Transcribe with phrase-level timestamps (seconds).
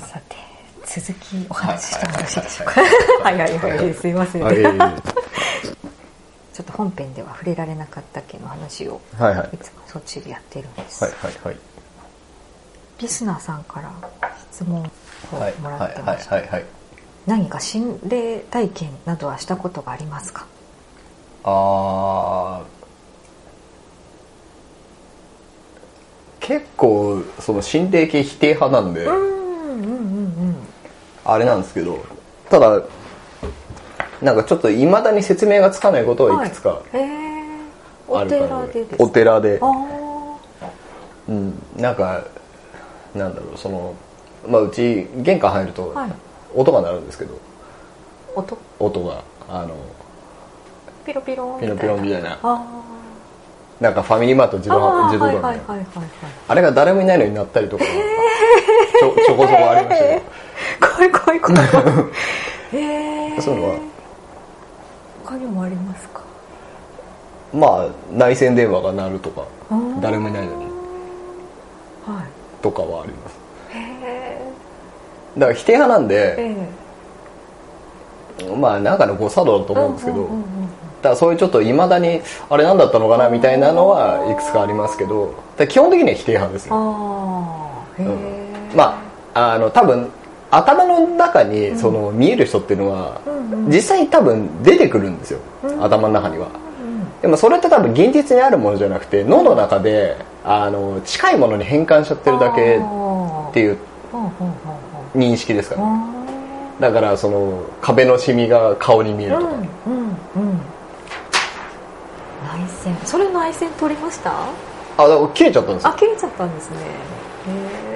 [0.00, 0.36] さて
[0.86, 2.80] 続きお話ししてもよろしいでしょうか？
[3.22, 3.58] はいはい。
[3.78, 4.56] はいすいません、あい。
[6.52, 11.56] ちょっと本編では触れられなかった件の話をはいつもそっちでやってるんです、はいはいはい。
[12.98, 13.90] リスナーさんから
[14.52, 14.80] 質問
[15.32, 16.64] をはいもらはいってました、はいはい。
[17.26, 20.46] 何か心霊体験などはしたことがありますか？
[21.44, 22.80] あー。
[26.40, 29.39] 結構その心霊系否定派なんで、うん
[31.32, 32.04] あれなんですけど
[32.48, 32.82] ただ
[34.20, 36.82] なんかちょっといまだに説明がつかないことはいくつか
[38.12, 39.04] あるかな、寺でですか？
[39.04, 39.60] お寺で。
[41.28, 41.62] うん。
[41.76, 42.24] なんか
[43.14, 43.94] なんだろうその
[44.48, 46.12] まあうち玄関入るとはい。
[46.52, 47.38] 音が鳴るんですけど、
[48.34, 48.58] 音？
[48.80, 49.76] 音があの
[51.06, 52.38] ピロピロピロピロみたいな。
[52.42, 52.66] あ
[53.78, 56.02] なんかファミリーマート自ー動あー自動ドアはいはいはいはいみたい。
[56.02, 56.08] な
[56.48, 57.84] あれが誰もいないのになったりとか
[59.00, 60.22] ちょ ちょこちょこありましたけ
[60.80, 61.86] 怖い怖い怖い怖い。
[62.76, 63.74] へえどそういうのは。
[65.24, 66.20] 他にもありますか？
[67.52, 69.42] まあ内線電話が鳴るとか
[70.00, 70.64] 誰もいないのに。
[72.06, 72.24] はい。
[72.62, 73.38] とかはあります。
[73.70, 74.38] へ
[75.36, 76.34] だから否定派なんえで、
[78.46, 80.44] えまあなんかの誤作動だと思うんですけど、うんうんうんうん。
[81.02, 82.20] だそういうちょっといまだに
[82.50, 85.32] あれ何だったのかなみたいなのはいくつかありますけど
[85.68, 86.74] 基本的には否定派ですよ。
[86.74, 86.78] あ
[87.98, 88.39] あへえ
[88.74, 89.02] ま
[89.34, 90.10] ああの多分
[90.50, 93.20] 頭の中にその見える人っていうのは、
[93.68, 95.84] 実際多分出てくるんですよ、うん。
[95.84, 96.48] 頭の中には。
[96.48, 96.60] うん
[97.20, 103.78] でもそれって多分現実にあるものじゃなくて脳の中であの近いものに変換しちゃってるだけっていう
[105.14, 105.86] 認識ですから、う
[106.80, 110.08] だからその壁のシミが顔に見えるとか、うんうんう
[110.54, 110.60] ん。
[112.42, 114.32] 内線それ内線取りました？
[114.96, 115.90] あ切れちゃったんですよ。
[115.90, 116.76] あ切れちゃったんですね。
[116.78, 116.80] へ
[117.86, 117.89] え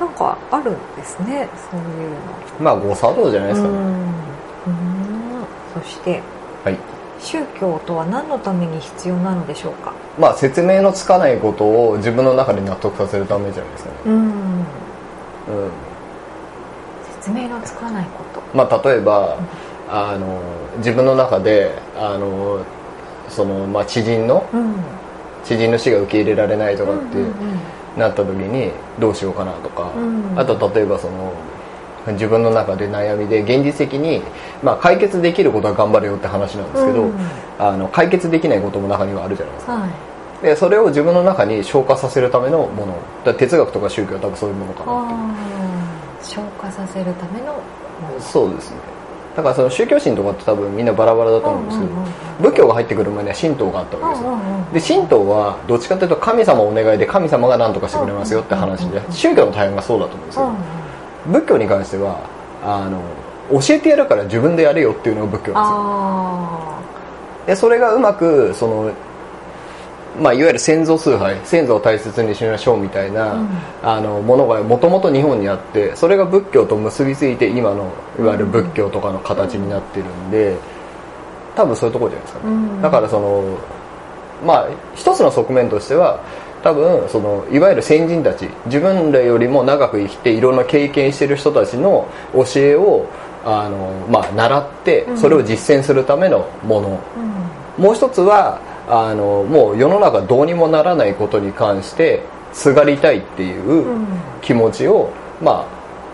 [0.00, 2.16] なんかあるんですねそういうの。
[2.60, 3.84] まあ誤作動じゃないですかね、うん。
[3.84, 4.02] うん。
[5.82, 6.20] そして
[6.64, 6.78] はい。
[7.20, 9.92] 宗教とは何のために必要なのでしょうか？
[10.18, 14.14] まあ説明のつかないことを自分の中で納得させるためじゃないですかね、うん。
[14.14, 14.32] うん。
[17.20, 18.42] 説明のつかないこと。
[18.56, 19.38] まあ、例えば
[19.88, 20.40] あの
[20.78, 22.64] 自分の中であの
[23.28, 24.74] その、まあ、知人のうん。
[25.44, 27.32] 知人の死が受け入れられないとかってうんうん
[27.96, 30.38] なった時にどうしようかなとか、うん。
[30.38, 31.32] あと例えばその
[32.12, 34.22] 自分の中で悩みで現実的に、
[34.62, 37.14] まあ、解決できることは頑張れよって話なんですけど、うん。
[37.58, 39.72] あの解決できないことも中にはあるじゃないですか。
[39.72, 39.90] はい。
[40.42, 42.94] でそれを自分の中に消化させるためのもの。
[43.24, 47.58] だ哲学とか宗教は多分そういうものかなって消化させるためのも
[48.12, 48.20] の。
[48.20, 48.76] そうですね
[49.36, 51.92] だからその宗教心とかって多分みんなバラバラだと思うんですけど、
[52.50, 60.52] 仏教が入ってくる前には神道があったわけですよ、で神道はどっちかというと神様お願いで神様が何とかしてくれますよって話で宗教の大半がそうだと思うんですよ、
[61.26, 62.20] 仏教に関しては
[62.62, 63.00] あの
[63.60, 66.78] 教えてやるから自分でやれよっていうのが仏教なんあ
[67.46, 67.68] ですよ。
[67.68, 68.92] でそれがうまくその
[70.20, 73.48] まあ、いわゆる先祖崇拝先祖を大切にしましょうみたいな、うん。
[73.82, 80.56] あのものがもともと日本にあってそれが仏教と結びついて今のいわゆる仏教とかの形になってるんで
[81.56, 82.82] 多分そういうところじゃないですかね、うん。
[82.82, 83.58] だからその
[84.44, 86.20] まあ一つの側面としては
[86.62, 93.06] 多分そのいわゆる先人たち自分らよりも長く生きていろんな経験してる人たちの教えを
[93.44, 95.18] あの、まあ、習ってうん。
[95.18, 97.84] それを実践するためのもの、あうん。
[97.84, 102.22] もう一つはあのもう世の中どうにもならないことに関して
[102.52, 104.06] すがりたいっていううん。
[104.42, 105.10] 気持ちを、
[105.42, 105.66] ま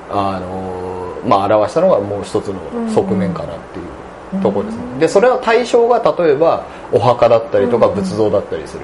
[0.08, 2.60] ああのまあ、表したのがもう一つの
[2.94, 7.94] 側面かなっていうところですね、でそれの対象が例えばお墓だったりとかうん。
[7.96, 8.82] 仏像だったりする。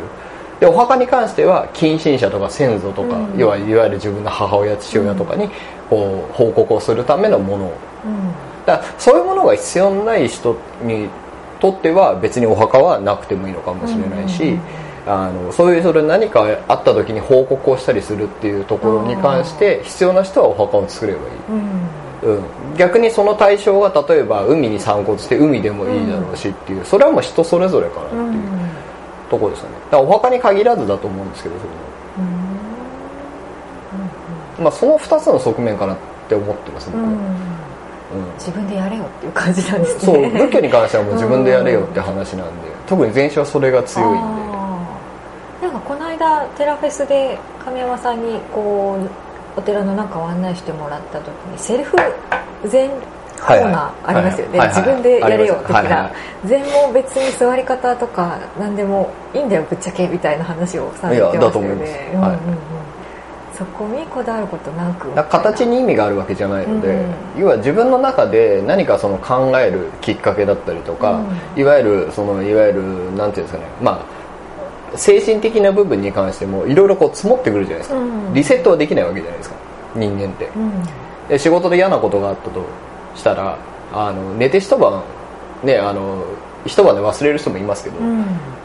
[0.58, 3.38] でお墓に関しては近親者とか先祖とか、うん。
[3.38, 5.48] 要はいわゆる自分の母親父親とかに
[5.88, 7.64] こう報告をするためのもの。
[7.66, 7.72] うん。
[8.66, 11.08] だからそういうものが必要のない人に
[11.60, 14.58] とっては別にお墓はなくてもいいのかもしれないし、
[15.06, 22.36] あのそういうそれ何かあった時に報告をしたりするっていうところに関して必要な人はお墓を作ればいい、うん。
[22.36, 22.42] うん、
[22.76, 28.34] 逆にその対象が例えば海に散骨して海でもいいだろうしっていうそれはもう人それぞれかなってうん。
[28.34, 28.40] いう
[29.30, 29.76] ところですよね。
[29.90, 31.86] だからお墓に限らずだと思うんですけどそれも
[34.58, 35.98] まあ、その2つの側面かなっ
[36.28, 37.55] て思ってます僕は、
[38.38, 40.00] 自分でやれよっていう感じなんですね。
[40.00, 42.52] そう仏教に関してはもう自分でやれよって話なんで
[42.86, 44.46] 特に前者はそれが強いんで。
[45.62, 48.98] なんかこの間テラフェスで亀山さんにこ
[49.56, 51.96] うお寺の中を案内してもらった時にセルフ
[52.68, 52.90] 禅
[53.38, 56.10] コーナーありますよね、自分でやれよ的な。
[56.44, 61.38] 禅も別に座り方とか何でもいいんだよぶっちゃけみたいな話をされてましたよね。
[61.38, 61.92] いやだと思います。
[61.92, 62.30] はいうんうん。
[62.30, 62.32] う
[62.72, 62.75] ん
[63.56, 65.08] そこにこだわることなく。
[65.30, 71.22] 形に意味があるわけじゃないので、うん要は自分の中で何かその考えるきっかけだったりとか、
[71.54, 74.06] うん、いわゆるそのいわゆるなんていうんですかねま
[74.94, 79.56] あ精神的な部分に関してもいろいろこう積もってくるじゃないですか、うん、リセットはできないわけじゃないですか
[79.94, 80.50] 人間って、
[81.28, 82.64] で仕事で嫌なことがあったと
[83.14, 83.58] したら
[83.92, 85.02] あの寝て一晩
[85.62, 86.22] ねあの
[86.66, 87.96] 一晩で忘れる人もいますけど、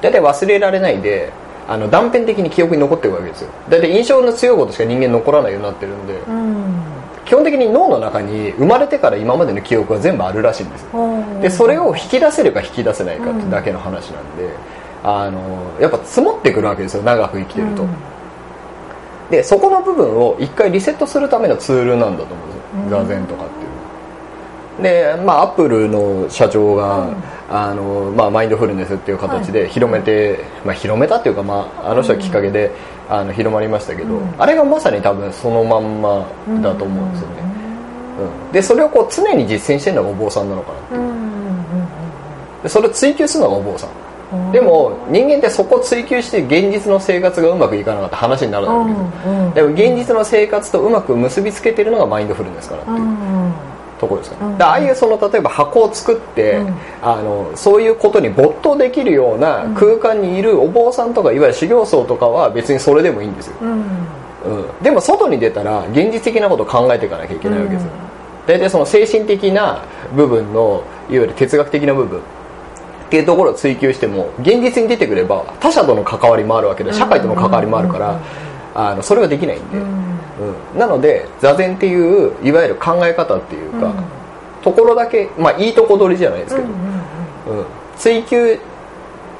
[0.02, 1.32] 大体忘れられないで
[1.72, 3.50] あの断片的に記憶に残ってるわけですよ。
[3.70, 6.84] 大体印象の強いことしか人間残らないようになってるんで、うん、
[7.24, 11.42] 基本的に脳の中に生まれてから今までの記憶は全部あるらしいんですよ。
[11.42, 14.50] でそれを引き出せるか引き出せないかってだけの話なんで、
[15.02, 15.40] あの
[15.80, 17.90] やっぱ積もってくるわけですよ長く生きてると、うん、
[19.32, 23.00] でそこの部分を一回リセットするためのツールなんだと思うんですよ。
[23.00, 27.08] 座禅とかっていうでまあアップルの社長が、
[27.54, 32.72] あのまあ、マインドフルネスっていう形で広めて、はい、まあ、広めたっていうか、まあ、あの人はきっかけで、
[33.10, 36.26] うん、あの広まりましたけど、うん、あれがまさに多分そのまんま
[36.62, 37.36] だと思うんですよね、
[38.48, 43.90] うん、でそれをこう常に実践してるのがお坊さんなのかなっていう、でそれを追求するのがお坊さん。
[44.54, 49.00] でも人間ってそこを追求して現実の生活がうまくいかなかった話になるわけで
[49.52, 53.71] すでも現実の生活とうまく結びつけてるのがマインドフルネスかなっていう
[54.02, 67.92] ところですか、ね、うん、ああいうその例えば箱を作って、うん、あのそういうことに没頭できるような空間にいるお坊さんとかいわゆる修行僧とかは別にそれでもいいんですよ、うん、でも外に出たら現実的なことを考えていかなきゃいけないわけですよ、
[68.48, 69.84] 大体その精神的な
[70.16, 72.20] 部分のいわゆる哲学的な部分。
[72.20, 78.22] っていうところを追求しても現実に出てくれば他者との関わりもあるわけで社会との関わりもあるから
[78.74, 80.11] あのそれができないんで、
[80.42, 83.94] うん、なので座禅っていういわゆる考え方っていうか、うん、
[84.64, 87.66] ところだけまあいいとこ取りじゃないですけど、うん
[87.98, 88.60] 追求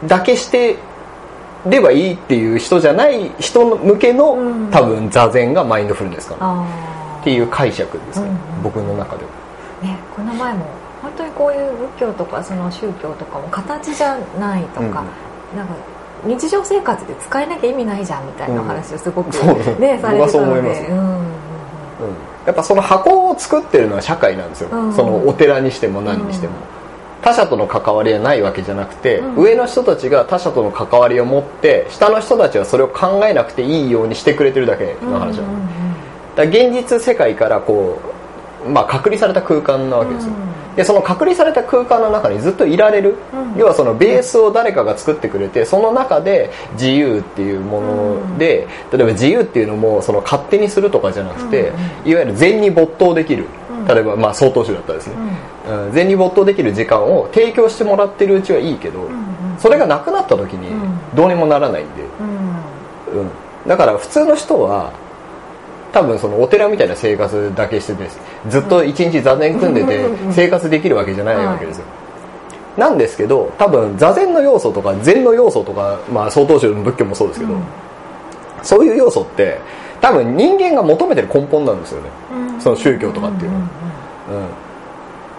[0.08, 0.76] だけして
[1.68, 4.36] ればいいっていう人じゃない人向けの、
[4.72, 6.66] 多分座禅がマインドフルネスかな。
[7.22, 8.30] っていう解釈ですね、
[8.64, 9.30] 僕の中では。
[9.82, 10.66] ね、この前も
[11.02, 15.76] 本当にこういう仏教とかその宗教とかも形じゃないとか、うん、なんか
[16.26, 19.28] 日常生活で使えなきゃ意味ないじゃんみたいな話をすごく、
[19.80, 21.26] ね、されてたので、うん、
[22.46, 26.54] やっぱその箱を作ってるのは社会なんですよ、うん、そのお寺にしても何にしても、
[27.22, 35.60] 他者との関わりはないわけじゃなくて、上の人たちが他者との関わりを持って下の人たちはそれを考えなくていいようにしてくれてるだけの話なの、
[36.36, 38.00] だ現実世界からこ
[38.66, 40.34] う、まあ、隔離された空間なわけですよ、
[40.76, 51.70] でその隔離された空間の中にずっといられる、うん、要はそのベースを誰かが作ってくれてその中で自由っていうもので、うん、例えば自由っていうのもその勝手にするとかじゃなくて、
[52.06, 53.46] うん、いわゆる禅に没頭できる、
[53.88, 55.16] 例えばまあ曹洞宗だったらですね、
[55.92, 59.10] 禅に没頭できる時間を提供してもらってるうちはいいけど、
[59.60, 60.70] それがなくなった時に
[61.16, 62.04] どうにもならないんで、
[63.14, 63.30] うん。
[63.68, 64.94] だから普通の人は
[65.92, 68.10] 多分そのお寺みたいな生活だけしてて
[68.50, 71.86] ずっと一日座禅組んでて生活できるわけじゃないわけですよ、
[72.78, 77.54] なんですけど多分座禅の要素とか禅の要素とか、まあ、曹洞宗の仏教もそうですけど、
[78.64, 79.60] そういう要素って
[80.00, 82.10] 多分人間が求めてる根本なんですよね、
[82.60, 83.64] その宗教とかっていうのは、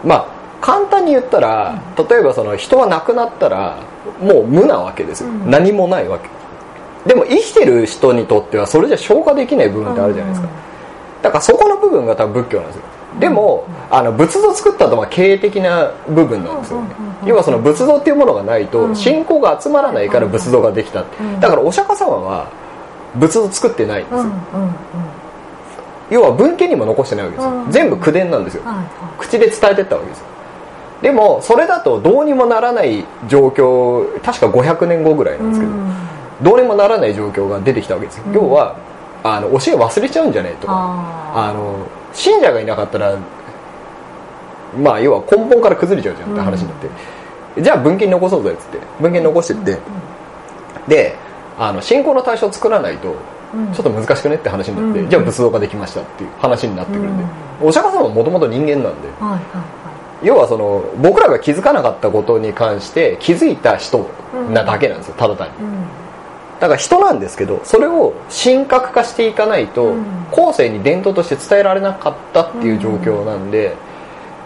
[0.03, 0.27] うん、まあ
[0.61, 3.79] 簡単に言ったら例えばその人は亡くなったら
[4.21, 6.29] もう無なわけですよ、何もないわけ
[7.07, 10.49] でも生きてる人にとってはそれじゃ消化できない部分ってあるじゃないですか、
[11.23, 12.83] だからそこの部分が多分仏教なんですよ。
[13.19, 16.89] でもあの仏像作ったとは経営的な部分なんですよね。
[17.27, 21.05] 要はその仏像っていうものがないと信仰が集まらないから仏像ができた
[21.41, 22.49] だからお釈迦様は
[23.15, 24.25] 仏像作ってないんですよ。
[26.11, 27.53] 要は文献にも残してないわけですよ。
[27.71, 28.63] 全部口伝なんですよ。
[29.19, 30.27] 口で伝えてったわけですよ。
[31.03, 35.73] でもそれだとどうにもならない状況確か500年後ぐらいなんですけど
[36.43, 38.77] どうにもならない状況が出てきたわけですよ、要は
[39.23, 41.33] あの教え忘れちゃうんじゃねえとか。
[41.35, 43.17] あの信者がいなかったら
[44.79, 46.89] まあ要は根本から崩れちゃうじゃんって話になって、
[47.57, 48.79] うん、じゃあ文献残そうぜっつって。
[49.01, 49.77] 文献残してって、う
[50.87, 51.17] ん、で
[51.59, 53.15] あの信仰の対象を作らないと
[53.75, 57.25] ちょっと難しくねって話になって、うん、じゃあ仏像ができましたっていう話になってくるんで、
[57.63, 59.65] お釈迦様はもともと人間なんで、はいは
[60.23, 64.09] い、要はその僕らが気づかなかったことに関して気づいた人
[64.51, 66.02] なだけなんですよただ単に。
[66.63, 69.97] だから人なんですけどそれを神格化していかないと、
[70.31, 73.75] 後世に伝統として伝えられなかったっていう状況なんで、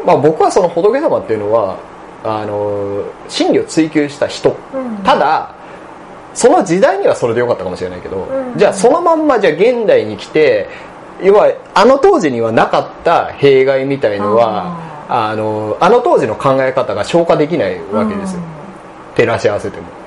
[0.03, 1.77] まあ、僕はその仏様っていうのは
[2.25, 4.57] あの真理を追求した人、
[5.05, 5.55] ただ
[6.33, 10.71] その時代にはそれでよかったかもしれないけど、じゃあそのまんまじゃあ現代に来て
[11.23, 18.41] 要はあの当時にはなかった弊害みたいのはあのあの当時の考え方が消化できないわけですよ、
[19.17, 20.06] 照らし合わせても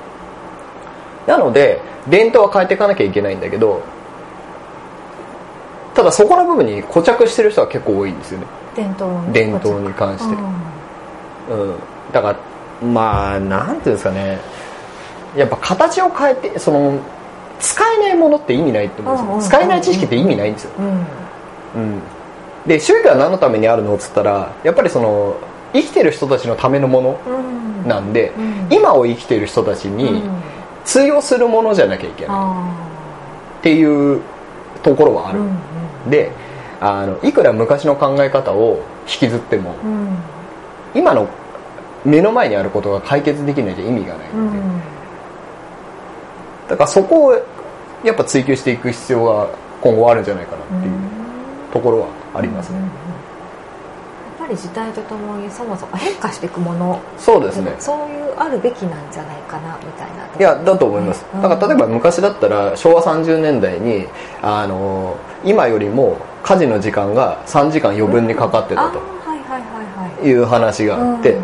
[1.29, 3.83] なので伝統は変えていかなきゃいけないんだけど
[5.93, 8.47] ただそこの部分に固着してる人は結構多いんですよね。
[8.75, 10.35] 伝統伝統に関して、
[11.51, 11.75] うん、
[12.11, 12.33] だか
[12.81, 14.39] らまあなんていうんですかね。
[15.35, 16.99] やっぱ形を変えてその
[17.59, 20.85] 使えないものって意味ないって思うんですよ、うんうん使えない知識って意味ないんですよ、うん。
[21.75, 22.01] うん、
[22.65, 25.35] で宗教は何のためにあるのっつったらやっぱりその
[25.73, 27.87] 生きてる人たちのためのものうん。
[27.87, 28.67] なんで、うん。
[28.71, 30.41] 今を生きてる人たちにうん
[30.89, 32.35] 通用するものじゃなきゃいけない。
[32.35, 32.73] あ
[33.59, 33.83] ってい
[34.15, 34.21] う
[34.81, 36.09] ところはある、ーうん。
[36.09, 36.31] で
[36.81, 40.17] あのいくら昔の考え方を引きずってもうん。
[40.95, 41.27] 今の
[42.03, 44.59] 目の前にあることが解決できないじゃ意味がないうんので、
[46.69, 47.33] だからそこを
[48.03, 49.47] やっぱ追求していく必要が
[49.81, 50.93] 今後あるんじゃないかなっていう
[51.71, 53.08] ところはありますね、うん
[54.49, 57.75] り時代とともにそもそも変化していくものそうですね。
[57.79, 61.25] そういうあるべきなんじゃないかなみたいないやだと思います。
[61.33, 61.41] うん。
[61.41, 64.07] だから例えば昔だったら昭和30年代に
[64.41, 65.15] あの
[65.45, 70.21] 今よりも家事の時間が3時間余分にかかってたあーはいはいはいはい。
[70.21, 71.37] という話があって、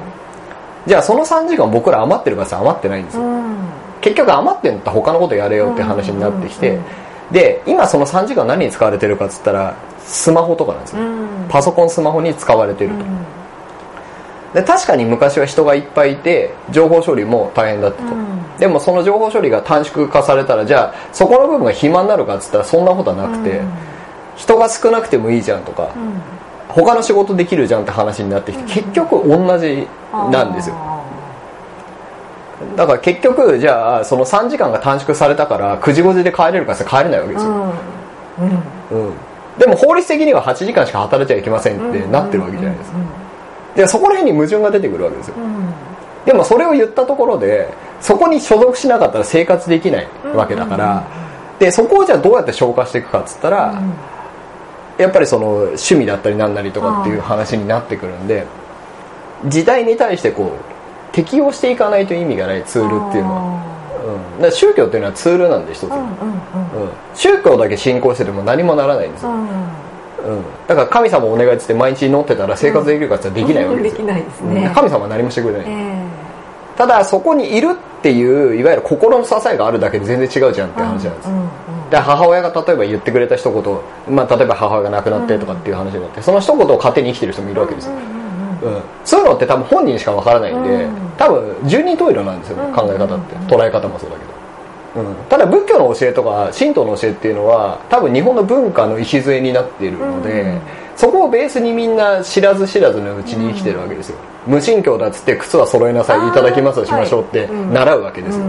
[0.85, 3.55] じゃあその3時間僕ら余ってるかさ余ってないんですよ、うん。
[4.01, 11.27] 結局余ってんだったら他のことやれよって話になってきて、うんうんで今その3時間何に使われてるかっつったらスマホとかなんですよ、うん。
[11.49, 13.03] パソコンスマホに使われてると、うん。
[14.53, 18.57] で確かに昔は人がいっぱいいて情報処理も大変だったと、うん。
[18.59, 23.69] でもその情報処理が短縮化されたらじゃあそこの部分が暇になるかっつったらそんなことはなくて、うん。
[24.35, 26.21] 人が少なくてもいいじゃんとか、うん。
[26.67, 28.67] 他の仕事できるじゃんって話になってきて、うん。
[28.67, 29.87] 結局同じ
[30.31, 30.75] なんですよ。
[30.77, 30.94] あ
[32.75, 38.99] だから結局じゃあその3時間が短縮されたから9時5時で帰れるかって帰れないわけですよ、ーうん。
[38.99, 39.07] うん。
[39.07, 39.13] うん。
[39.57, 42.97] でも法律的には8時間しか働いちゃいけませんってなってるわけじゃないですか。
[43.75, 45.35] でそこら辺に矛盾が出てくるわけですよ。
[45.37, 45.73] うん。
[46.25, 51.07] でもそれを言ったところでそこに所属しなかったら生活できないわけだから
[51.59, 53.81] でそこをじゃあどうやって消化していくかっつったら
[54.97, 58.45] やっぱりその趣味だったりなんなりとかっていう話になってくるんで
[59.45, 60.74] 時代に対してこう
[61.15, 66.03] 適応していかないと意味がないツールっていうのは、うん、だから宗教っていうのはツールなんで一つ、うんうんうん。
[66.03, 74.53] うん、宗教だけ信仰してても何もならないんですよ、うんうん、だから神様お願いっつって毎日祈ってたら生活できるかってできないわけですよ、できないですうん。
[74.55, 76.05] ね神様は何もしてくれない、え
[76.75, 81.49] ただそこにいるっていういわゆる心の支えがあるだけで全然違うじゃんって話なんですよ、うんうん
[81.89, 88.14] で母親が例えば言ってくれた一言、まあ、例えば母親が亡くなってとかっていう話になってその一言を勝手に生きてる人もいるわけですよ、うん、
[89.03, 90.91] そういうのって多分本人しかわからないんで、うん。
[91.17, 92.73] 多分十人十色なんですよ、うん。
[92.73, 93.35] 考え方って。
[93.53, 100.61] 捉え方もそうだけど、うん、ただ仏教の教えとか神道の教えっていうのは多分日本の文化の礎になっているので、うん。
[100.95, 108.45] そこをベースにみんな知らず知らずのうちに生きてるわけですよ、無神教だっつって靴は揃えなさいいただきますをしましょうってはいうん習うわけですよ、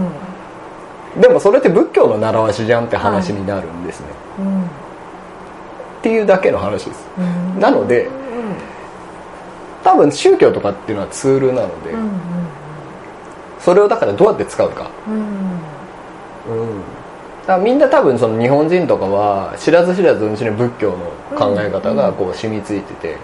[1.19, 4.05] でもそれって仏教の習わしじゃんって話になるんですね、
[4.39, 4.63] うん。
[4.63, 4.65] っ
[6.01, 7.05] ていうだけの話です。
[7.17, 7.59] うん。
[7.59, 8.07] なので
[9.87, 12.11] 多分宗教とかっていうのはツールなので、うんうん
[13.59, 15.15] それをだからどうやって使うか、うん。
[15.15, 16.81] うん、
[17.41, 20.97] だからみんな多分その日本人とかは知らず知らずのうちに仏教の
[21.35, 23.17] 考え方がこう染みついてて、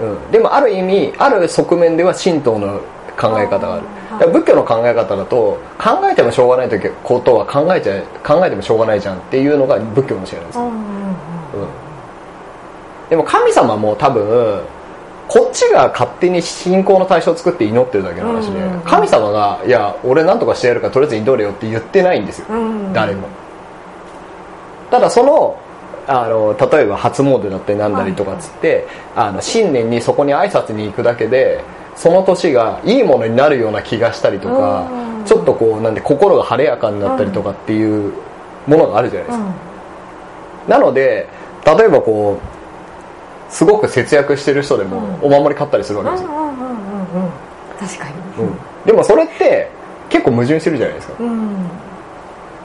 [0.00, 2.80] うん、でもある意味ある側面では神道の
[3.18, 3.82] 考え方がある。
[4.12, 10.76] あーだから仏教の考え方だと考えてもしょうがない時ことは考えちゃ考えてもしょうがないじゃんっていうのが仏教の教えなんですよ、うんうん。
[10.76, 11.68] うん、
[13.10, 14.62] でも神様も多分
[15.32, 18.80] こっちが勝手に信仰の対象を作って祈ってるだけの話で、うん。
[18.80, 22.92] 神様が「いや俺なんとかしてやるからとりあえず祈れよ」って言ってないんですよ、うん。
[22.92, 23.28] 誰も。
[24.90, 25.56] ただその
[26.08, 31.62] あの例えば初詣だったりなんだりとかっつって、あの新年にそこに挨拶に行くだけで
[31.94, 35.24] その年がいいものになるような気がしたりとか、うん。
[35.24, 38.12] ちょっとこうなんで心が晴れやかになったりとかっていう
[38.66, 39.44] ものがあるじゃないですか、
[40.66, 41.28] なので
[41.64, 42.59] 例えばこう
[43.50, 47.30] すごく節約してる人でもうお守り買ったりするわけですよ、うんうんうんうんうん。
[47.78, 48.44] 確かに。
[48.46, 48.56] うん。
[48.86, 49.68] でもそれって
[50.08, 51.14] 結構矛盾してるじゃないですか。
[51.18, 51.68] うん。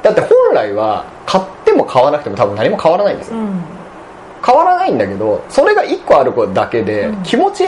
[0.04, 3.38] だって本来は買っても買わなくても多分何も変わらないんですよ。
[3.38, 3.62] うん。
[4.46, 7.24] 変わらないんだけどそれが1個あるだけでうん。
[7.24, 7.64] 気持ち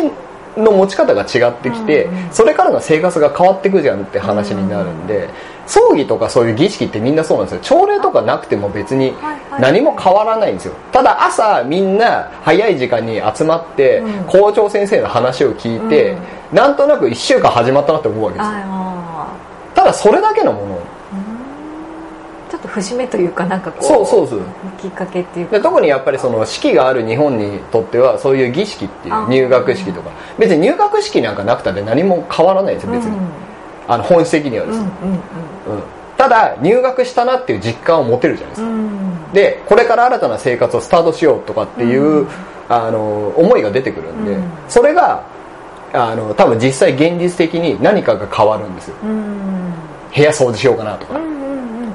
[0.56, 5.30] の持ち方が違ってきて、うんそれからの生活が変わってくじゃんって話になるんで、
[5.68, 7.80] 葬儀とかそういう儀式ってみんなそうなんですよ。
[7.80, 9.14] 朝礼とかなくても別に
[9.60, 10.74] 何も変わらないんですよ。
[10.94, 14.24] ただ朝みんな早い時間に集まってうん。
[14.26, 16.18] 校長先生の話を聞いて、
[16.54, 18.54] なんとなく1週間始まったなって思うわけですよ。
[18.54, 19.36] あ
[19.76, 20.76] ただそれだけのもの。
[20.76, 20.80] あ
[22.50, 24.42] ちょっと節目というかなんかこうそうそうそう。
[24.80, 25.58] きっかけっていうか。
[25.58, 30.12] で特にやっぱりその式がある日本にとってはそういう儀式っていあう入学式とか。
[30.40, 33.18] 別に入学式なんかなくたって何も変わらないんですよ別に、
[33.88, 34.80] あの本質的にはです。
[34.80, 35.22] ね、うんうんうん
[36.18, 38.76] ただ入学したなっていう実感を持てるじゃないですか、うん。
[38.76, 42.28] うんででこれから新たな生活をスタートしようとかっていう、うん、
[42.70, 45.26] あの思いが出てくるんで、うん、それが
[45.94, 49.74] あの多分実際現実的に何かが変わるんですよ、うん、
[50.16, 51.38] 部屋掃除しようかなとか、うん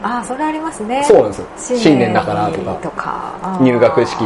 [0.03, 1.05] ああそれありますね。
[1.05, 1.79] そうなんですよ。
[1.79, 3.59] 新年だからとか。
[3.61, 4.19] 入学式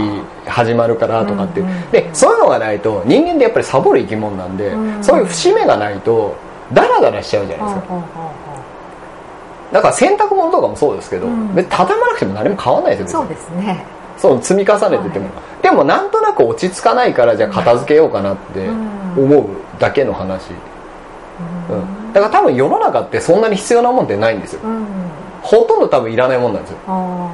[0.46, 4.72] 始まるからとかっていう、うんうん、でそういうのがないと人間ってやっぱりサボる生き物なんで、
[5.02, 6.34] そういう節目がないと
[6.72, 7.94] ダラダラしちゃうじゃないですか、
[9.72, 13.84] だから洗濯物とかもそうですけど、うん、畳まなくても何も変わんないですよそうですね。
[14.16, 18.68] そう積み重ねてても、はい、でもなんとなく落ち着かないからじゃあ片付けようかなって
[19.16, 19.46] 思う
[19.78, 20.52] だけの話、
[21.68, 24.86] うん、うん、だから多分世の中ってそんなに必要なもんってないんですよ、うん。
[25.42, 26.78] ほとんど多分いらないもんなんですよ。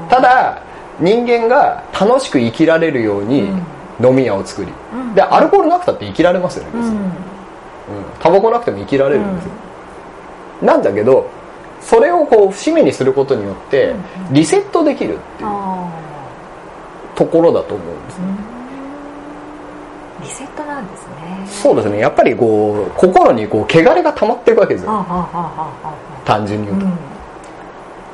[0.09, 0.63] ただ
[0.99, 3.51] 人間が楽しく生きられるように
[4.01, 7.03] 飲み屋を作り、うん、でアルコールなくたって生きられますよね別に、うん、
[8.21, 9.51] タバコなくても生きられるんですよ、
[10.63, 11.31] うん、なんだけど
[11.85, 13.95] それをこう節目にすることによって
[14.31, 15.51] リセットできるっていう
[17.15, 18.25] ところだと思うんですね、
[20.23, 21.47] リセットなんですね。
[21.47, 21.99] そうですね。
[21.99, 25.07] やっぱりこう心にこう汚れが溜まってるわけですよ。
[26.25, 26.87] 単純に言うと、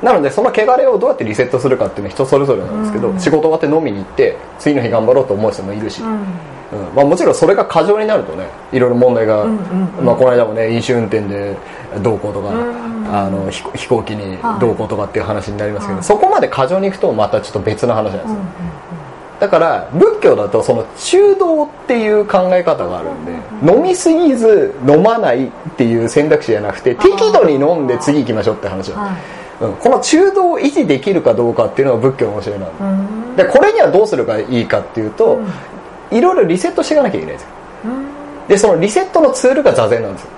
[0.01, 6.25] なのでその汚れをどうやってリセットするかっていうのは人それぞれなんですけど、うん、仕事終わって飲みに行って次の日頑張ろうと思う人もいるし、うん、
[6.71, 11.57] うん、まあ、もちろんそれが過剰になるとねいろいろ問題が、まあ、この間もね飲酒運転で
[12.03, 12.49] どうこうとか、
[13.11, 18.39] あの飛行機にどうこうとかっていう話になりますけど、はい、そこまで過剰にいくとまたちょっと別の話なんですよ、
[19.39, 29.21] だから仏教だとその中道っていう考え方があるんで、飲みすぎず飲まないっていう選択肢じゃなくて適度に飲んで次行きましょうって話なんで
[29.59, 33.43] す、うん、この中道を維持できるかどうかっていうのが仏教の教えなんで。
[33.43, 35.39] でこれにはどうするかいいかっていうと、
[36.11, 37.49] いろいろリセットしていかなきゃいけないんですよ。
[38.47, 40.29] でそのリセットのツールが座禅なんですよ。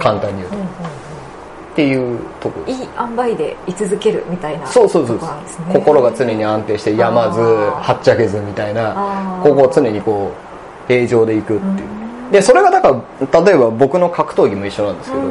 [0.00, 0.60] 簡単に言うと、っ
[1.76, 5.24] ていうとこいい塩梅で居続けるみたいなそうそうそう、ね、
[5.72, 12.32] 心が常に安定して病まずはっちゃけずみたいなここを常にこう平常でいくっていう。
[12.32, 12.88] でそれがだか
[13.30, 15.22] ら例えば僕の格闘技も一緒なんですけど、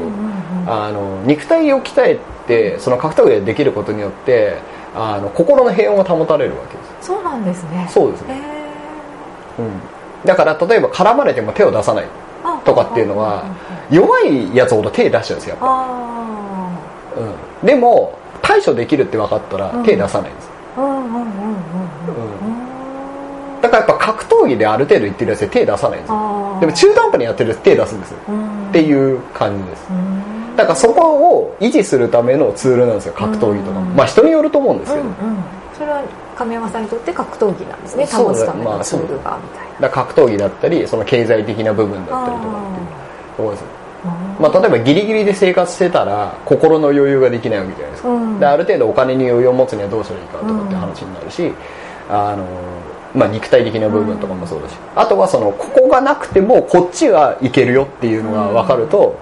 [0.66, 4.58] あの肉体を鍛えてその格闘技でできることによって
[4.96, 7.08] あの心の平穏が保たれるわけです。
[7.08, 7.88] そうなんですね。
[7.92, 8.57] そうですね、うん、
[10.26, 12.06] だから例えば絡まれても手を出さない
[12.66, 13.44] とかっていうのは
[13.90, 15.68] 弱いやつほど手出しちゃうんですよやっぱ、
[17.62, 20.50] うん、でも対処できるって分かったら手出さないんです、
[23.62, 26.12] だからやっぱ格闘技である程度いってるやつで手出さないんです。
[26.12, 28.18] よでも中途半端にやってるやつ手出すんですよ、
[28.70, 29.90] っていう感じです、
[30.56, 35.16] だからそこを維持するためのツールなんですよ格闘技とか、まあ人によると思うんですけど、うんうん、
[35.74, 36.04] それは
[36.38, 38.06] 亀山さんにとって格闘技なんですね。
[38.06, 42.88] 保つためのツールがみたいな、まあ、格闘技だったりその経済的な部分だったりとかっていう。
[43.38, 43.64] ところです。
[44.40, 51.52] まあ、例えばギリギリで生活してたら心の余裕ができないわけじゃないですか、うん、である程度お金に余裕を持つにはどうしたらいいかとかって話になるし、
[52.10, 52.46] あの
[53.16, 59.20] まあ、肉体的な部分とかもそうだし、あとはそのここがなくてもこっちはいけるよっていうのが分かると、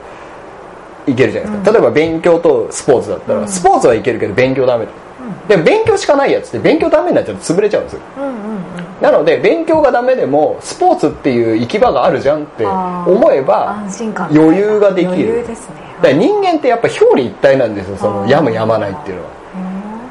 [1.08, 4.92] いけるじゃないですか、例えば勉強とスポーツだったら、スポーツはいけるけど勉強ダメだ、
[5.48, 8.00] でも勉強しかないやつって勉強ダメになっちゃうと潰れちゃうんですよ、
[9.02, 13.84] なので勉強がダメでもスポーツっていう行き場があるじゃんって思えば
[14.32, 19.30] 余裕ができる、ね、だから人間ってやっぱ表裏一体なんですよその病むやまないっていうのは。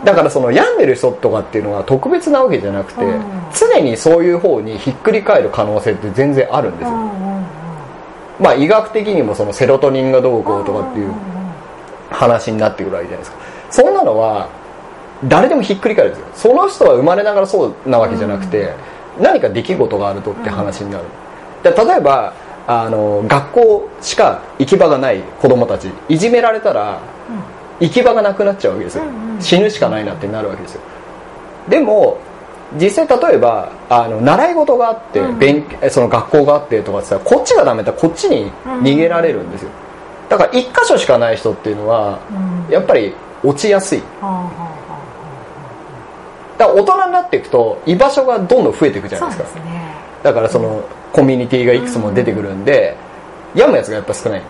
[0.04, 3.00] だからその病んでる人とかっていうのは特別なわけじゃなくて
[3.58, 6.90] 常にそういう方にひっくり返る可能性って全然あるんですよ。
[8.38, 11.14] まあ医学的にもそのセロトニンがどうこうとかっていう
[12.10, 13.38] 話になってくるわけじゃないですか。
[13.70, 14.48] そんなのは
[15.28, 16.26] 誰でもひっくり返るんですよ。
[16.34, 18.74] その人は生まれながらそうなわけじゃなくて
[19.20, 21.04] 何か出来事があるとって話になる。
[21.62, 22.32] で例えば
[22.66, 27.00] あの学校しか行き場がない子供たちいじめられたら
[27.80, 29.04] 行き場がなくなっちゃうわけですよ。
[29.40, 30.80] 死ぬしかないなってなるわけですよ。
[31.68, 32.18] でも
[32.80, 39.70] 実際例えばあの習い事があって、うん、勉その学校があってとかってさこっちがダメだこっちに逃げられるんですよ、
[40.28, 42.18] だから一箇所しかない人っていうのは、
[42.66, 44.02] うん、やっぱり落ちやすい、
[46.58, 52.96] 大人になっていくと居場所がどんどん増えていくじゃないですか、ね、だからその、コミュニティがいくつも出てくるんで、
[53.54, 54.42] 病むやつがやっぱ少ない、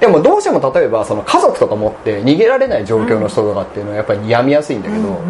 [0.00, 5.20] でもどうしても例えばその家族とか持って逃げられない状況の人とかっていうのはやっぱり病みやすいんだけど、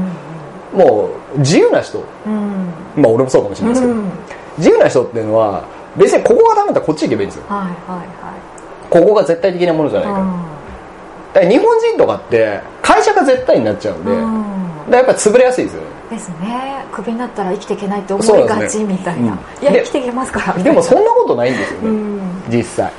[0.72, 4.10] もう自由な人、うん、まあ俺もそうかもしれないですけど、うん、
[4.58, 5.64] 自由な人っていうのは
[5.96, 10.14] 別にここがダメだったらこっち行けばいいんですよ、はいはいはい、ここが絶対的なものじゃないか
[11.34, 14.10] から日本人とかって会社が絶対になっちゃうんで、
[14.86, 15.86] うん、やっぱり潰れやすいですよね。
[16.10, 16.84] ですね。
[16.92, 22.92] クビになったら生きていけないって思いがちみたいな、ね、いや生きていけますからでもそんなことないんですよね、実際。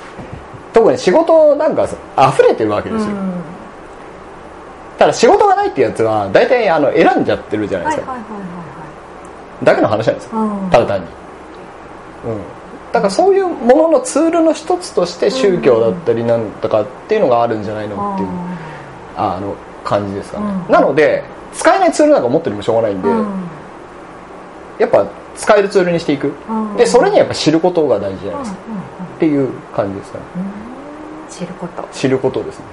[0.74, 3.12] 特に仕事なんか溢れてるわけですよ、
[4.98, 8.54] ただ仕事がないってやつは大体あの選んじゃってるじゃないですか、はいはいはいはい
[9.64, 10.38] だけの話なんですよ。
[10.40, 11.08] はいただ単に、
[12.26, 12.42] うん、
[12.92, 18.30] だからそういうもののツールの一つとして宗教だったりなんとかっていうのがあるんじゃないのっていう
[19.16, 20.74] あの感じですかね、うん。
[20.74, 23.28] なので使えないツールなんか持ってるもしょうがないんで、うん。
[24.80, 26.32] やっぱ使えるツールにしていく。
[26.50, 26.78] うん。
[26.78, 30.24] でそれにやっぱ知ることが大事じゃないですか、うんうんっていう感じですかね。
[30.36, 31.32] うん。
[31.32, 31.88] 知ること。
[31.94, 32.66] 知ることですね。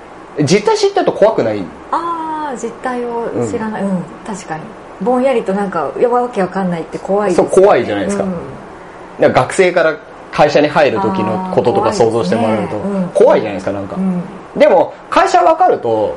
[0.44, 1.62] 実態知ってると怖くない？
[1.92, 4.02] ああ実態を知らない、うん。
[4.26, 4.62] 確かに。
[5.00, 8.24] ぼんやりとなんかわけわかんないって怖いですそう怖いじゃないですか。
[8.24, 9.32] うん。
[9.32, 9.96] か学生から
[10.32, 12.76] 会社に入る時のこととか想像してもらえると。
[12.78, 13.08] 怖いねうん。
[13.10, 14.22] 怖いじゃないですかなんか、うん。
[14.58, 16.16] でも会社分かると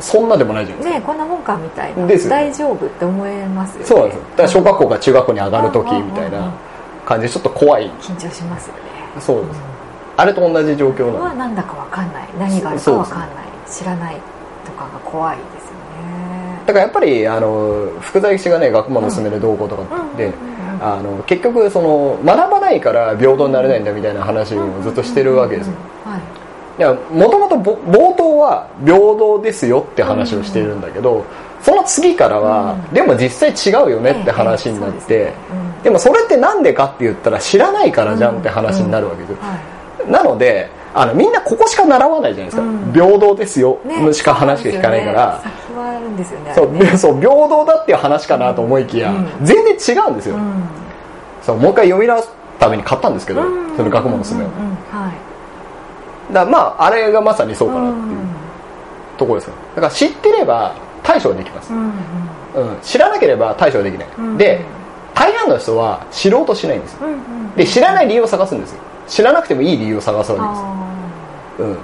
[0.00, 2.06] そんなでもないじゃないですか、ねこんなもんかみたいな。
[2.06, 3.86] ですよ大丈夫って思えますよね。
[3.86, 4.22] そうなんですよ。
[4.22, 6.44] だから小学校から中学校に上がる時うんみたいうんうんうん。
[6.46, 6.52] な
[7.06, 7.90] 感じでちょっと怖い。
[8.00, 8.80] 緊張しますよね。
[9.20, 9.60] そうです。
[10.16, 12.28] あれと同じ状況なはんなんだかわかんない。
[12.38, 13.28] 何があるかわかんない。
[13.68, 14.16] 知らない
[14.64, 16.60] とかが怖いですよね。
[16.66, 20.84] だからやっぱりあの福沢諭吉がね学問の勧めでどうこうとかって、うんうんうんうん。
[20.84, 25.72] あの結局その学ばないから平等になれないんだみたいな話をずっとしてるわけですよ。
[25.72, 25.84] うんはい
[26.78, 31.24] いやもともとぼ冒頭は平等ですよって話をしているんだけど、
[31.62, 32.94] その次からは、うん。
[32.94, 35.32] でも実際違うよねって話になって、
[35.82, 39.56] でもそれってなんでかって言ったら知らないからじゃんって話になるわけですよ、は
[40.08, 40.10] い。
[40.10, 42.92] なのであのみんなここしか習わないじゃないですか、うん。
[42.92, 44.12] 平等ですよ、ね。
[44.12, 45.40] しか話が聞かないから。
[46.54, 46.70] そう
[47.20, 49.28] 平等だっていう話かなと思いきや、うん。
[49.46, 50.64] 全然違うんですよ、うん。
[51.42, 53.76] そうもう一回読み直すために買ったんですけど、うん。
[53.76, 54.48] その学問の勧めを、
[56.34, 58.26] だまああれがまさにそうかなっていううん
[59.16, 59.54] ところですよ。
[59.76, 61.92] だから知ってれば対処はできます、うんうん、
[62.82, 64.60] 知らなければ対処はできない、うんで
[65.14, 67.00] 大半の人は知ろうとしないんですよ。
[67.56, 68.80] で知らない理由を探すんですよ。
[69.06, 70.86] 知らなくてもいい理由を探すわあ
[71.56, 71.78] けです、うん、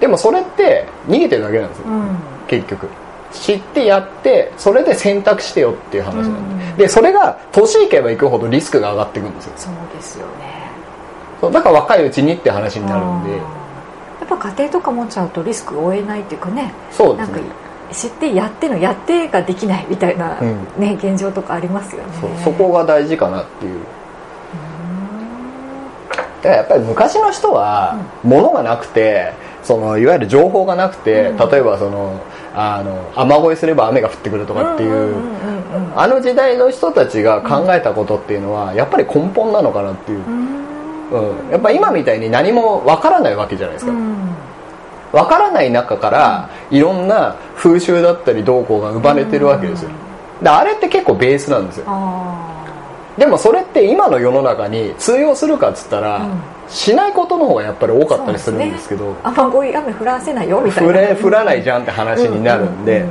[0.00, 1.84] でもそれって逃げてるだけなんですよ、
[2.48, 2.88] 結局。
[3.32, 9.52] 知ってやってそれで選択してよっていう話なんで、うんでそれが年いけばいくほどリスクが上がっていくんですよ。
[9.56, 10.69] そうですよね
[11.40, 13.36] そうだから若いうちにって話になるんで。
[13.36, 13.42] や
[14.26, 16.72] っぱ家庭とか持っちゃうとリスクを負えないっていうかね。
[16.90, 17.42] そうですね。
[17.92, 20.66] 知ってやってのやってができないみたいな、うん。
[20.78, 22.08] ね現状とかありますよね。
[22.44, 23.74] そこが大事かなっていう。
[23.74, 23.80] うん。
[26.42, 31.50] だからやっぱり昔の人は物がなくてそのいわゆる情報がなくて、うん。
[31.50, 32.20] 例えばその
[32.54, 40.22] あの雨乞いすれば雨が降ってくるとかっていう,、んうんうんうんあの時代の人たちが考えたことっていうのはやっぱり根本なのかなっていう、
[41.10, 41.44] うん。
[41.44, 44.16] うんやっぱ今みたいに何もわからないわけじゃないですか、うん。
[45.12, 49.90] わからない中からいろんな風習だったり動向が生まれてるわけですよ。
[50.42, 51.84] であれって結構ベースなんですよ。
[51.88, 52.64] あ
[53.18, 56.40] でもそれって今の世の中に通用するかっつったら、うん。
[56.70, 61.16] しないことの方がやっぱり多かったりするんですけどあ雨乞い雨降らせないよみたいな。
[61.16, 63.08] 降らないじゃんって話になるんで、うう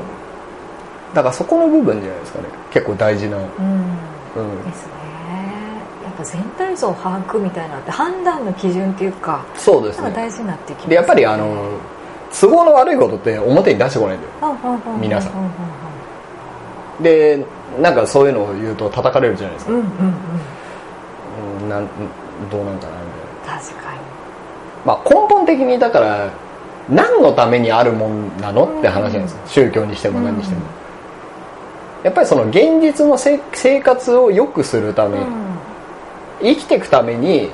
[1.13, 2.45] だからそこの部分じゃないですかね。
[2.71, 3.51] 結構大事な、うん、うん。
[4.63, 4.98] ですね
[6.19, 10.11] ぱ全体像を把握みたいなのって判断の基準っていうかそうですね。
[10.11, 10.83] 大事になってきます。
[10.83, 11.79] ねでやっぱりあの
[12.31, 14.79] 都合の悪いことって表に出してこないんだよ。
[14.99, 17.03] 皆さん。
[17.03, 17.43] で
[17.81, 19.91] なんかそういうのを言うと叩かれるじゃないですか、うんうんうん。
[21.57, 21.87] うんうん、なん
[22.51, 23.11] どうなんかなみ
[23.45, 23.61] たいな。
[23.61, 23.99] 確かに。
[24.85, 26.29] まあ、根本的にだから
[26.89, 30.61] 何のためにあるもんなのって話なんですよ、宗教にしても何にしても、
[32.03, 35.19] やっぱりその現実のせ生活を良くするため、
[36.41, 37.49] 生きていくために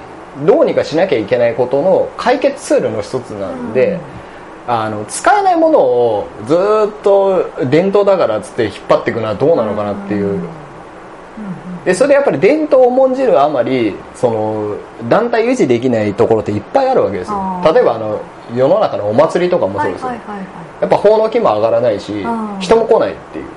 [0.45, 3.99] どうにかしなきゃいけないことの解決ツールの一つなんで、
[4.67, 10.41] あの使えないものをずーっと伝統だからっつって引っ張っていくのはどうなのかなっていう、
[11.85, 17.61] でそれでやっぱり伝統を重んじるあまりその団体維持できないところっていっぱいあるわけですよ。
[17.73, 18.21] 例えばあの
[18.55, 20.09] 世の中のお祭りとかもはそうですよ、
[20.81, 22.59] やっぱ法の木も上がらないしー。
[22.59, 23.45] 人も来ないっていう。
[23.45, 23.54] うん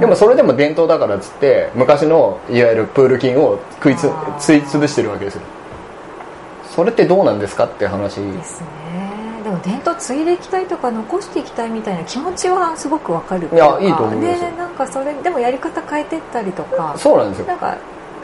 [0.00, 5.42] でもそれでも伝統だからっつって昔のいわゆるプール金を食いつつい潰してるわけですよ。
[6.74, 8.16] それってどうなんですかって話。
[8.16, 8.66] ですね。
[9.44, 14.50] でも伝統継いでいきたいとか残していきたいみたいな気持ちはすごくわかるいやいいと思いますよ。
[14.50, 16.94] ねなんかそれでもやり方変えてったりとか。
[16.98, 17.46] そうなんですよ。
[17.46, 17.76] なんか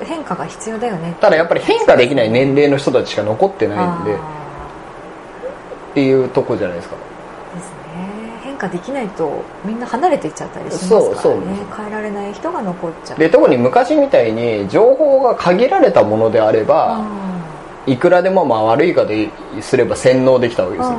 [0.03, 1.15] 変化が必要だよね。
[1.21, 4.15] ただやっぱり変化できない年齢の人たちしか残ってないんで。
[4.15, 4.43] あ
[5.93, 6.97] っていうとこじゃないですか
[8.63, 11.07] 変化できないとみんな離れていっちゃったりしますからね。
[11.07, 11.43] そうそう。
[11.77, 13.19] 変えられない人が残っちゃう。
[13.19, 17.05] で特に昔みたいに情報が限られたものであれば、
[17.87, 19.29] いくらでもまあ悪いかで
[19.61, 20.97] すれば洗脳できたわけですよ、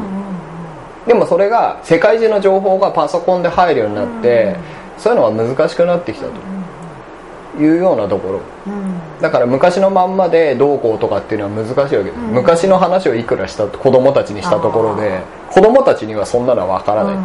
[1.08, 4.58] でもそれが世界中の情報がパソコンで入るようになって、
[4.98, 8.42] そういうのが難しくなってきたというようなところ。
[8.68, 8.84] うん
[9.22, 17.18] だから昔のまんまでどうこうとかっていうのは難しいわけです、うん昔の話をいくらした子供たちにしたところで子供たちにはそんなのは分からない、っ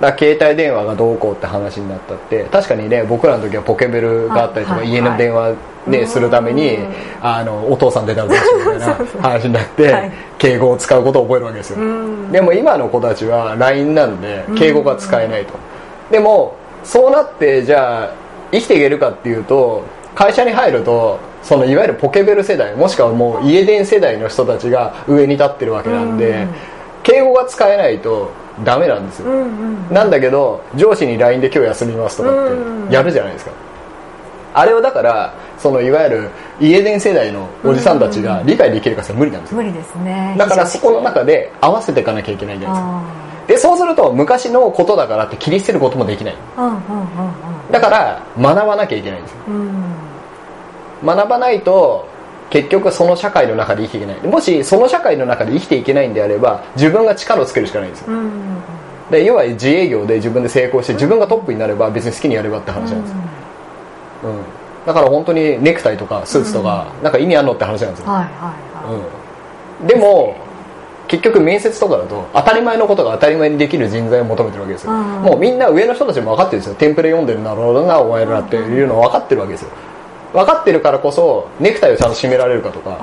[0.00, 5.54] だ携帯電話がどうこうって話になったって確かにね僕らの時はポケベルがあったりとか、家の電話
[5.86, 6.78] ね、するために
[7.22, 11.78] あのお父さん出たらどうしようみたいな 話になって、敬語を使うことを覚えるわけですよ、
[12.30, 15.54] でも今の子たちは LINE なんで敬語が使えないと、
[16.10, 18.10] でもそうなってじゃあ
[18.52, 19.82] 生きていけるかっていうと
[20.14, 26.46] 会社に入るとそのいわゆるポケベル世代もしくはもう家電世代の人たちが上に立ってるわけなんで、
[27.02, 28.30] 敬語が使えないと
[28.64, 33.52] ダメなんですよ、うんうん、なんだけど上司に LINE で今日休みますとかってやるじゃないですか、
[34.54, 40.34] あれをだからそのいわゆる家電世代のおじさんたちが理解できるかって無理なんですよ、無理ですね。
[40.38, 43.20] だからそこの中で合わせていかなきゃいけないじゃないですか。
[43.46, 46.34] でそうすると昔のことだからって切り捨てることもできない、
[47.70, 49.84] だから学ばなきゃいけないんですよ、うん、
[51.04, 52.06] 学ばないと
[52.50, 54.16] 結局その社会の中で生きていけない。
[54.20, 58.08] もしその社会の中で生きていけないんであれば自分が力をつけるしかないんですよ、
[59.10, 63.16] で要は自営業で自分で成功して自分がトップになれば別に好きにやればって話なんですよ、
[64.24, 64.42] うん、
[64.86, 69.82] だから本当にネクタイとかスーツとか、なんか意味あんのって話なんですよ、はいはいはい。
[69.82, 70.36] うん、でも
[71.08, 76.74] 結局面接とかだと当たり前のことが当たり前にできる人材を求めてるわけですよ、もうみんな上の人たちも分かってるんですよ。
[76.76, 79.70] テンプレ読んでるんだろうなお前らっていうのは分かってるわけですよ
[80.32, 82.98] 分かってるからこそネクタイをちゃんと締められるかとか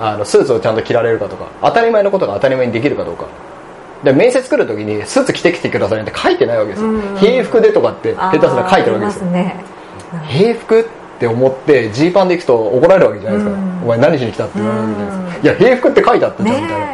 [0.00, 3.26] あのスーツをちゃんと着られるかとか当たり前のことが当たり前にできるかどうか。
[4.02, 6.90] で面接来る時にスーツ着てきてくださいって書いてないわけですよ。
[7.18, 9.62] 平服でとかって下手すら書いてるわけですよ、ね、
[10.26, 10.84] 平服っ
[11.18, 13.60] て思ってジーパンで行くと怒られるわけじゃないですか。
[13.84, 15.38] お前何しに来たって言われるじゃないですか。
[15.42, 16.86] いや平服って書いてあったじゃんみたいな。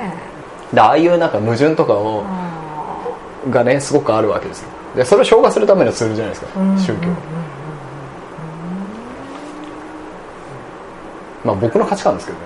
[0.75, 2.25] でああいうなんか矛盾とかを
[3.51, 4.69] がねすごくあるわけですよ。
[4.97, 6.61] でそれを消化するためのツールじゃないですか。
[6.77, 7.09] 宗教
[11.47, 12.45] まあ僕の価値観ですけどね。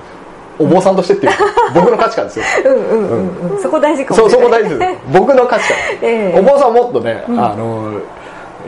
[0.61, 1.33] お坊さんとしてっていう
[1.75, 2.45] 僕の価値観ですよ。
[2.67, 4.99] うんうんうん、うん、そこ大事かもそこ大事です。
[5.11, 7.93] 僕の価値観、えー、お坊さんもっとね、うん、あの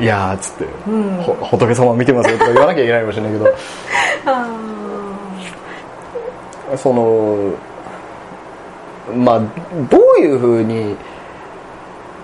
[0.00, 3.50] いやっつって、うん、仏様見てますよとか言わなきゃいけないかもしれないけど。
[6.78, 7.36] その
[9.14, 9.40] まあ
[9.90, 10.96] どういうふうに、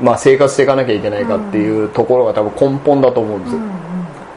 [0.00, 3.87] まあ、生活していかなきゃいけないかっていうところが多分根本だと思うんですよ、うん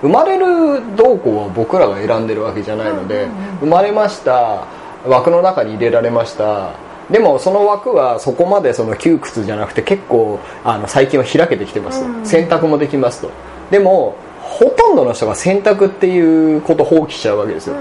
[0.02, 3.28] 生まれる動向は僕らが選んでるわけじゃないので、
[3.60, 4.66] 生まれました
[5.06, 6.72] 枠の中に入れられました。
[7.10, 12.04] でもその枠はそこまでその窮屈じゃなくて結構あの最近は開けてきてます。
[12.04, 13.30] と、選択もできますと。
[13.70, 17.76] でもほとんどの人が選択っていうことを放棄しちゃうわけですよ、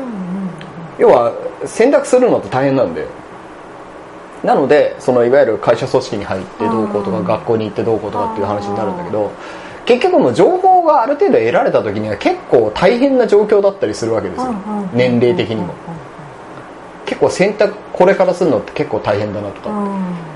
[0.98, 1.33] 要は
[1.64, 3.06] 選択するのって大変なんで。
[4.42, 9.30] なのでそのいわゆる会社組織に入ってどうこうとか学校に行ってどうこうとかっていう話になるんだけど
[9.85, 14.52] 結局もう情報がある程度得られた時には結構大変な状況だったりするわけですよ。
[14.92, 15.74] 年齢的にも。
[17.06, 19.70] 結構選択これからするのって結構大変だなとか。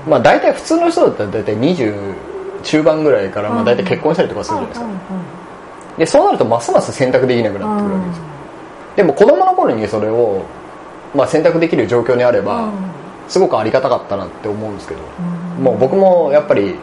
[0.07, 2.15] まあ大体普通の人だったら大体20
[2.63, 4.87] 中盤ぐらいからまあ大体結婚したりとかするじゃないですか。
[5.97, 8.23] でそうなるとますます選択できなくなってくるわけですよ。
[8.97, 10.43] でも子供の頃にそれを
[11.13, 12.69] まあ選択できる状況にあれば
[13.27, 15.01] すごくありがたかったなって思うんですけど。
[15.59, 16.75] もう僕もやっぱり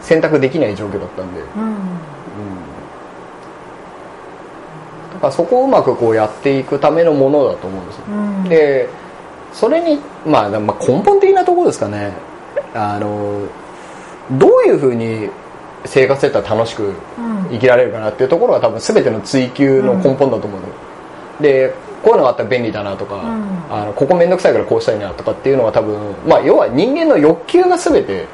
[0.00, 1.98] 選択できない状況だったんで、うん、
[5.22, 8.88] うん、だからそこをうまくこうやっていくためのものだと思うんですよ、うん、で
[9.52, 12.12] それに、まあ、まあ根本的なところですかね。
[12.74, 13.46] あの
[14.38, 15.28] どういうふうに
[15.84, 16.94] 生活してたら楽しく
[17.50, 20.66] 生きられるかなっていうところが多分全ての追求の根本だと思うの、
[21.38, 23.22] うん、でこういうのがあったら便利だなとか、うん、
[23.70, 28.26] あのここ面倒くさいからこうしたいなとかっていうのは多分、まあ、要は人間の欲求が全て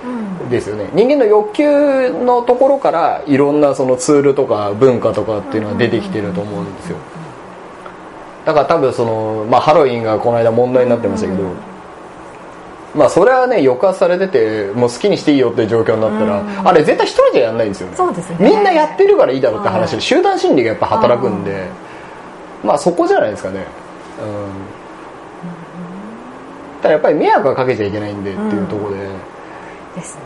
[0.48, 6.96] ですよね、うん、人間の欲求のところからいろんなそのツールとか文化とかっていうのは出てきてると思うんですよ。
[8.44, 11.56] だから多分その、まあ、ハロウィンがこの間問題になってましたけど、うん
[12.94, 17.96] まあそれはね抑圧されててもう好きにしていいよっていう状況になったら、うん、あれ絶対一人じゃやんないんですよね。
[17.96, 18.36] そうですね。
[18.40, 21.68] みんなやってるからいいだろうって話で集団心理がやっぱ働くんで、
[22.64, 23.58] まあそこじゃないですかね。
[23.58, 23.64] うん。
[26.80, 29.08] ただやっぱり迷惑はかけちゃいけないんでっていうところで、
[29.96, 30.22] ですね